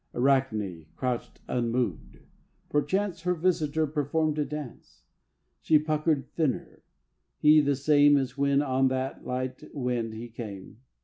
Arachne 0.15 0.87
crouched 0.95 1.41
unmoved; 1.47 2.17
perchance 2.69 3.21
Her 3.21 3.35
visitor 3.35 3.85
performed 3.85 4.39
a 4.39 4.45
dance; 4.45 5.03
She 5.61 5.77
puckered 5.77 6.31
thinner; 6.33 6.81
he 7.37 7.61
the 7.61 7.75
same 7.75 8.17
As 8.17 8.35
when 8.35 8.63
on 8.63 8.87
that 8.87 9.27
light 9.27 9.63
wind 9.75 10.15
he 10.15 10.27
came. 10.27 10.77